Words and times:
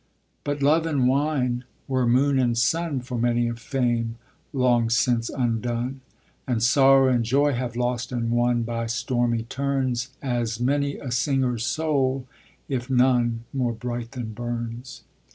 But 0.43 0.63
love 0.63 0.87
and 0.87 1.07
wine 1.07 1.63
were 1.87 2.07
moon 2.07 2.39
and 2.39 2.57
sun 2.57 3.01
For 3.01 3.19
many 3.19 3.47
a 3.47 3.53
fame 3.53 4.15
long 4.51 4.89
since 4.89 5.29
undone, 5.29 6.01
And 6.47 6.63
sorrow 6.63 7.09
and 7.13 7.23
joy 7.23 7.53
have 7.53 7.75
lost 7.75 8.11
and 8.11 8.31
won 8.31 8.63
By 8.63 8.87
stormy 8.87 9.43
turns 9.43 10.09
As 10.19 10.59
many 10.59 10.95
a 10.97 11.11
singer's 11.11 11.67
soul, 11.67 12.25
if 12.67 12.89
none 12.89 13.43
More 13.53 13.73
bright 13.73 14.13
than 14.13 14.33
Burns. 14.33 15.03